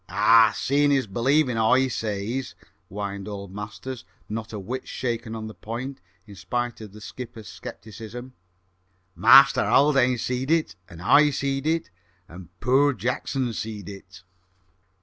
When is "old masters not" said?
3.27-4.51